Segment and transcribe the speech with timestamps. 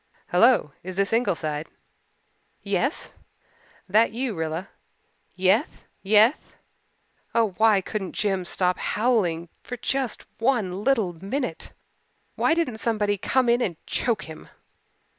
[0.29, 1.67] "Hello, is this Ingleside?"
[2.63, 3.13] "Yes."
[3.87, 4.67] "That you, Rilla?"
[5.35, 6.55] "Yeth yeth."
[7.35, 11.73] Oh, why couldn't Jims stop howling for just one little minute?
[12.33, 14.49] Why didn't somebody come in and choke him?